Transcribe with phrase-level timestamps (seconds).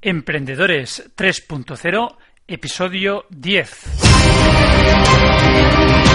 [0.00, 2.16] Emprendedores 3.0,
[2.46, 6.07] episodio 10.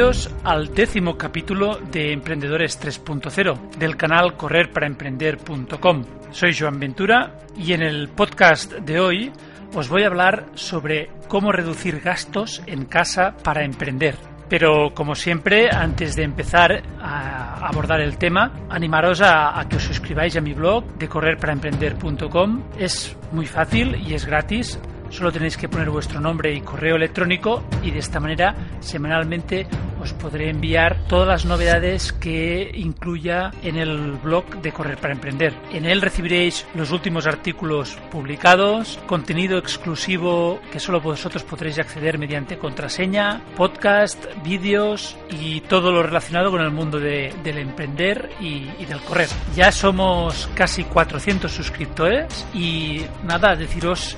[0.00, 6.04] Bienvenidos al décimo capítulo de Emprendedores 3.0 del canal correrparaemprender.com.
[6.30, 9.30] Soy Joan Ventura y en el podcast de hoy
[9.74, 14.16] os voy a hablar sobre cómo reducir gastos en casa para emprender.
[14.48, 19.82] Pero como siempre, antes de empezar a abordar el tema, animaros a, a, que os
[19.82, 22.62] suscribáis a mi blog de correrparaemprender.com.
[22.78, 24.80] Es muy fácil y es gratis.
[25.10, 29.66] Solo tenéis que poner vuestro nombre y correo electrónico y de esta manera semanalmente
[30.00, 35.54] os podré enviar todas las novedades que incluya en el blog de Correr para Emprender.
[35.72, 42.58] En él recibiréis los últimos artículos publicados, contenido exclusivo que solo vosotros podréis acceder mediante
[42.58, 48.86] contraseña, podcast, vídeos y todo lo relacionado con el mundo de, del emprender y, y
[48.86, 49.28] del correr.
[49.54, 54.16] Ya somos casi 400 suscriptores y nada, deciros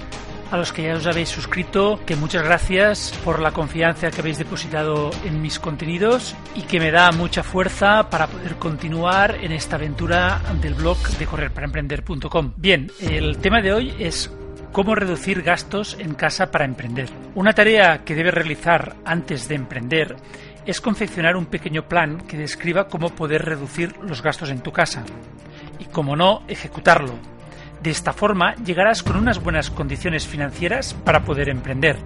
[0.53, 4.37] a los que ya os habéis suscrito, que muchas gracias por la confianza que habéis
[4.37, 9.77] depositado en mis contenidos y que me da mucha fuerza para poder continuar en esta
[9.77, 12.53] aventura del blog de correrparaemprender.com.
[12.59, 14.31] Bien, el tema de hoy es
[14.73, 17.09] cómo reducir gastos en casa para emprender.
[17.35, 20.17] Una tarea que debes realizar antes de emprender
[20.67, 25.03] es confeccionar un pequeño plan que describa cómo poder reducir los gastos en tu casa
[25.79, 27.32] y, como no, ejecutarlo
[27.83, 31.97] de esta forma llegarás con unas buenas condiciones financieras para poder emprender.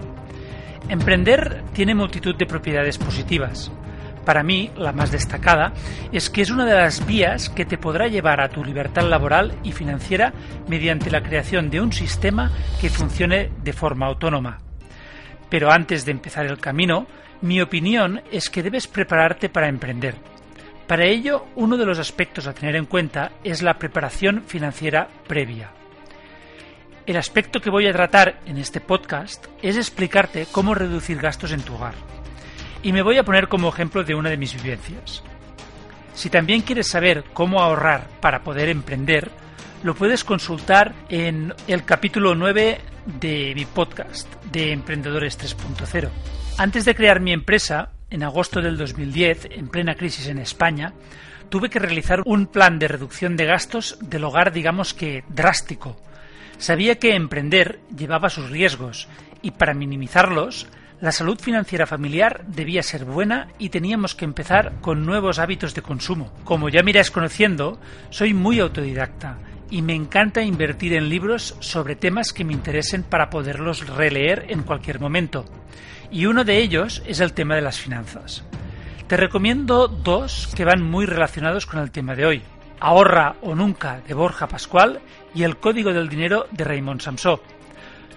[0.88, 3.70] Emprender tiene multitud de propiedades positivas.
[4.24, 5.72] Para mí, la más destacada
[6.10, 9.54] es que es una de las vías que te podrá llevar a tu libertad laboral
[9.62, 10.32] y financiera
[10.66, 12.50] mediante la creación de un sistema
[12.80, 14.58] que funcione de forma autónoma.
[15.48, 17.06] Pero antes de empezar el camino,
[17.40, 20.16] mi opinión es que debes prepararte para emprender
[20.86, 25.70] para ello, uno de los aspectos a tener en cuenta es la preparación financiera previa.
[27.06, 31.62] El aspecto que voy a tratar en este podcast es explicarte cómo reducir gastos en
[31.62, 31.94] tu hogar.
[32.82, 35.22] Y me voy a poner como ejemplo de una de mis vivencias.
[36.14, 39.30] Si también quieres saber cómo ahorrar para poder emprender,
[39.82, 42.80] lo puedes consultar en el capítulo 9
[43.20, 46.08] de mi podcast de Emprendedores 3.0.
[46.58, 50.92] Antes de crear mi empresa, en agosto del 2010, en plena crisis en España,
[51.48, 55.96] tuve que realizar un plan de reducción de gastos del hogar, digamos que drástico.
[56.58, 59.08] Sabía que emprender llevaba sus riesgos
[59.42, 60.68] y para minimizarlos,
[61.00, 65.82] la salud financiera familiar debía ser buena y teníamos que empezar con nuevos hábitos de
[65.82, 66.32] consumo.
[66.44, 67.78] Como ya me irás conociendo,
[68.08, 69.38] soy muy autodidacta
[69.68, 74.62] y me encanta invertir en libros sobre temas que me interesen para poderlos releer en
[74.62, 75.44] cualquier momento
[76.10, 78.44] y uno de ellos es el tema de las finanzas.
[79.06, 82.42] Te recomiendo dos que van muy relacionados con el tema de hoy.
[82.80, 85.00] Ahorra o Nunca de Borja Pascual
[85.34, 87.40] y El Código del Dinero de Raymond Samsó.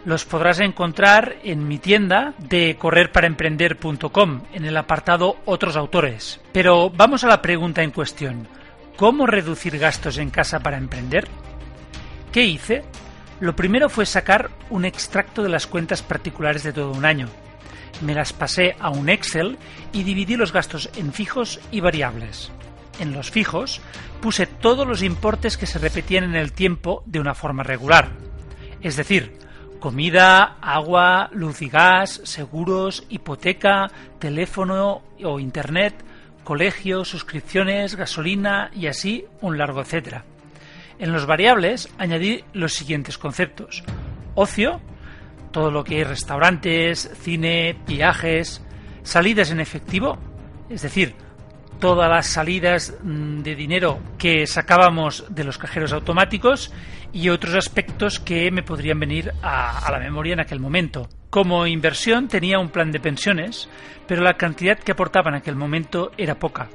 [0.06, 6.40] Los podrás encontrar en mi tienda de correrparaemprender.com en el apartado Otros autores.
[6.52, 8.48] Pero vamos a la pregunta en cuestión.
[8.96, 11.28] ¿Cómo reducir gastos en casa para emprender?
[12.32, 12.84] ¿Qué hice?
[13.40, 17.30] Lo primero fue sacar un extracto de las cuentas particulares de todo un año
[18.02, 19.58] me las pasé a un Excel
[19.92, 22.52] y dividí los gastos en fijos y variables.
[23.00, 23.82] En los fijos
[24.22, 28.10] puse todos los importes que se repetían en el tiempo de una forma regular,
[28.82, 29.38] es decir,
[29.80, 33.90] comida, agua, luz y gas, seguros, hipoteca,
[34.20, 35.96] teléfono o internet,
[36.44, 40.26] colegio, suscripciones, gasolina y así un largo etcétera.
[41.00, 43.84] En los variables añadí los siguientes conceptos.
[44.36, 44.82] Ocio,
[45.52, 48.62] todo lo que es restaurantes, cine, viajes,
[49.02, 50.18] salidas en efectivo,
[50.70, 51.16] es decir,
[51.80, 56.74] todas las salidas mm, de dinero que sacábamos de los cajeros automáticos
[57.14, 61.08] y otros aspectos que me podrían venir a, a, la memoria en aquel momento.
[61.30, 63.70] Como inversión tenía un plan de pensiones,
[64.06, 66.68] pero la cantidad que aportaba en aquel momento era poca.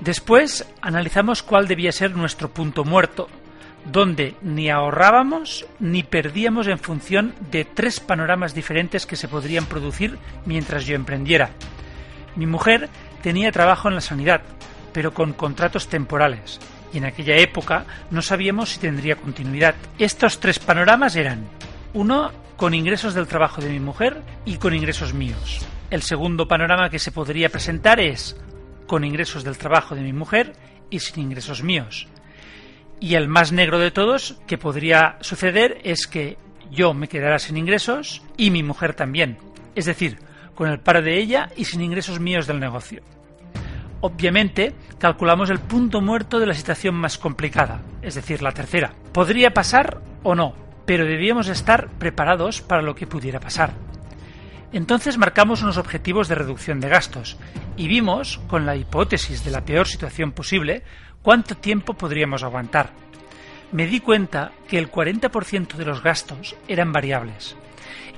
[0.00, 3.28] Después analizamos cuál debía ser nuestro punto muerto,
[3.84, 10.18] donde ni ahorrábamos ni perdíamos en función de tres panoramas diferentes que se podrían producir
[10.46, 11.50] mientras yo emprendiera.
[12.36, 12.88] Mi mujer
[13.22, 14.42] tenía trabajo en la sanidad,
[14.92, 16.60] pero con contratos temporales,
[16.92, 19.74] y en aquella época no sabíamos si tendría continuidad.
[19.98, 21.46] Estos tres panoramas eran
[21.92, 25.60] uno con ingresos del trabajo de mi mujer y con ingresos míos.
[25.90, 28.36] El segundo panorama que se podría presentar es
[28.94, 30.52] con ingresos del trabajo de mi mujer
[30.88, 32.06] y sin ingresos míos.
[33.00, 36.38] Y el más negro de todos que podría suceder es que
[36.70, 39.36] yo me quedara sin ingresos y mi mujer también.
[39.74, 40.20] Es decir,
[40.54, 43.02] con el paro de ella y sin ingresos míos del negocio.
[44.00, 48.94] Obviamente, calculamos el punto muerto de la situación más complicada, es decir, la tercera.
[49.12, 50.54] Podría pasar o no,
[50.86, 53.72] pero debíamos estar preparados para lo que pudiera pasar.
[54.74, 57.36] Entonces marcamos unos objetivos de reducción de gastos
[57.76, 60.82] y vimos, con la hipótesis de la peor situación posible,
[61.22, 62.90] cuánto tiempo podríamos aguantar.
[63.70, 67.54] Me di cuenta que el 40% de los gastos eran variables.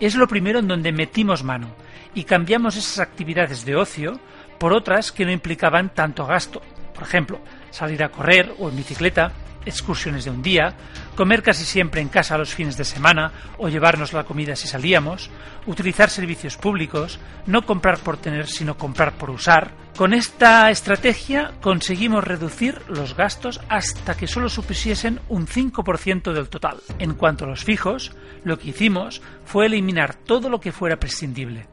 [0.00, 1.69] Es lo primero en donde metimos mano
[2.14, 4.19] y cambiamos esas actividades de ocio
[4.58, 6.62] por otras que no implicaban tanto gasto.
[6.94, 7.38] Por ejemplo,
[7.70, 9.31] salir a correr o en bicicleta,
[9.67, 10.75] excursiones de un día,
[11.15, 15.31] comer casi siempre en casa los fines de semana o llevarnos la comida si salíamos,
[15.67, 19.73] utilizar servicios públicos, no comprar por tener sino comprar por usar.
[19.97, 26.79] Con esta estrategia conseguimos reducir los gastos hasta que solo supusiesen un 5% del total.
[26.99, 28.13] En cuanto a los fijos,
[28.45, 31.67] lo que hicimos fue eliminar todo lo que fuera prescindible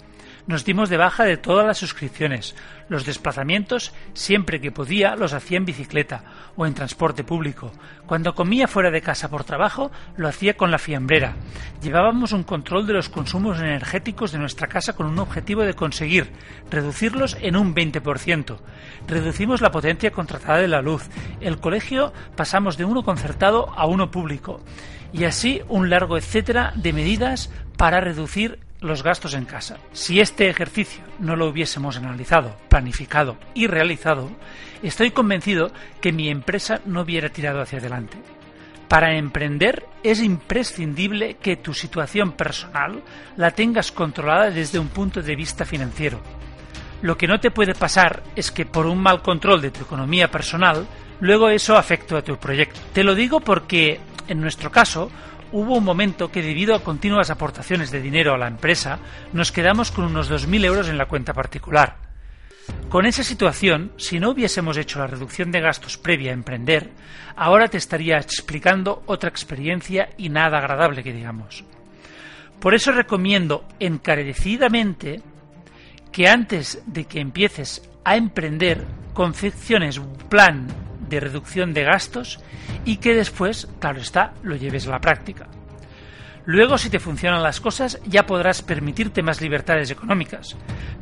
[0.48, 2.56] nos dimos de baja de todas las suscripciones.
[2.90, 6.24] Los desplazamientos, siempre que podía, los hacía en bicicleta
[6.56, 7.72] o en transporte público.
[8.06, 11.36] Cuando comía fuera de casa por trabajo, lo hacía con la fiambrera.
[11.82, 16.32] Llevábamos un control de los consumos energéticos de nuestra casa con un objetivo de conseguir
[16.70, 18.58] reducirlos en un 20%.
[19.08, 21.08] Reducimos la potencia contratada de la luz.
[21.40, 24.62] El colegio pasamos de uno concertado a uno público.
[25.14, 29.78] Y así un largo etcétera de medidas para reducir los gastos en casa.
[29.94, 34.30] Si este ejercicio no lo hubiésemos analizado, planificado y realizado,
[34.84, 35.72] estoy convencido
[36.02, 38.18] que mi empresa no hubiera tirado hacia adelante.
[38.90, 43.02] Para emprender es imprescindible que tu situación personal
[43.38, 46.22] la tengas controlada desde un punto de vista financiero.
[47.02, 50.30] Lo que no te puede pasar es que por un mal control de tu economía
[50.30, 50.86] personal,
[51.22, 52.82] luego eso afecte a tu proyecto.
[52.94, 55.10] Te lo digo porque, en nuestro caso,
[55.54, 59.00] hubo un momento que debido a continuas aportaciones de dinero a la empresa,
[59.34, 61.96] nos quedamos con unos 2.000 euros en la cuenta particular.
[62.90, 66.90] Con esa situación, si no hubiésemos hecho la reducción de gastos previa a emprender,
[67.36, 71.64] ahora te estaría explicando otra experiencia y nada agradable que digamos.
[72.60, 75.22] Por eso recomiendo encarecidamente
[76.12, 80.68] que antes de que empieces a emprender, confecciones un plan
[81.10, 82.40] de reducción de gastos
[82.86, 85.48] y que después, claro está, lo lleves a la práctica.
[86.46, 90.58] Luego, si te funcionan las cosas, ya podrás permitirte más libertades económicas,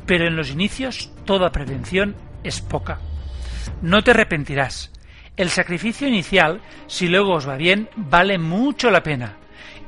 [0.06, 3.00] pero en los inicios toda prevención es poca.
[3.82, 4.92] No te arrepentirás.
[5.38, 9.38] El sacrificio inicial, si luego os va bien, vale mucho la pena,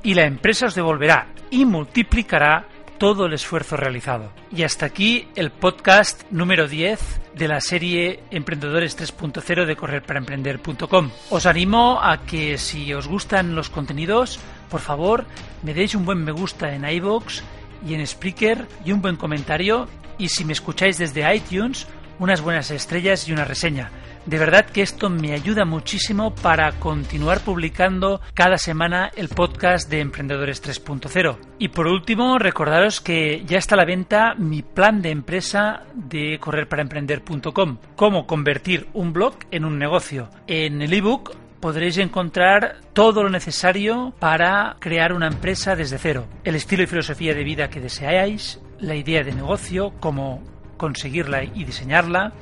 [0.02, 2.66] y la empresa os devolverá y multiplicará
[3.04, 4.32] todo el esfuerzo realizado.
[4.50, 7.02] Y hasta aquí el podcast número 10
[7.36, 11.10] de la serie Emprendedores 3.0 de correrparaemprender.com.
[11.30, 14.40] Os animo a que si os gustan los contenidos,
[14.72, 15.26] por favor,
[15.64, 17.44] me deis un buen me gusta en iVoox
[17.86, 21.88] y en Spreaker y un buen comentario y si me escucháis desde iTunes,
[22.20, 23.92] unas buenas estrellas y una reseña.
[24.26, 30.00] De verdad que esto me ayuda muchísimo para continuar publicando cada semana el podcast de
[30.00, 31.38] Emprendedores 3.0.
[31.60, 36.40] Y por último, recordaros que ya está a la venta mi plan de empresa de
[36.40, 37.78] correrparaemprender.com.
[37.98, 40.30] Cómo convertir un blog en un negocio.
[40.48, 46.28] En el ebook podréis encontrar todo lo necesario para crear una empresa desde cero.
[46.46, 50.42] El estilo y filosofía de vida que deseáis, la idea de negocio, cómo
[50.78, 52.34] conseguirla y diseñarla,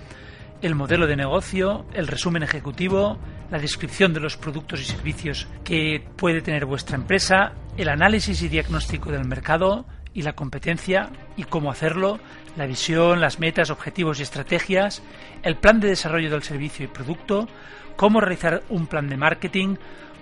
[0.62, 3.18] el modelo de negocio, el resumen ejecutivo,
[3.50, 8.48] la descripción de los productos y servicios que puede tener vuestra empresa, el análisis y
[8.48, 12.20] diagnóstico del mercado y la competencia y cómo hacerlo,
[12.58, 15.02] la visión, las metas, objetivos y estrategias,
[15.44, 17.48] el plan de desarrollo del servicio y producto,
[17.96, 19.76] cómo realizar un plan de marketing,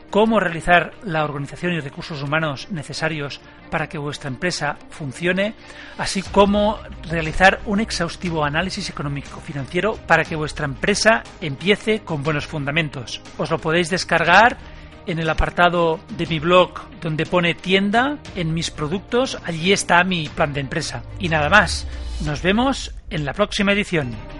[0.09, 5.53] cómo realizar la organización y recursos humanos necesarios para que vuestra empresa funcione,
[5.97, 13.21] así como realizar un exhaustivo análisis económico-financiero para que vuestra empresa empiece con buenos fundamentos.
[13.37, 14.57] Os lo podéis descargar
[15.05, 20.29] en el apartado de mi blog donde pone tienda en mis productos, allí está mi
[20.29, 21.03] plan de empresa.
[21.19, 21.87] Y nada más,
[22.25, 24.38] nos vemos en la próxima edición.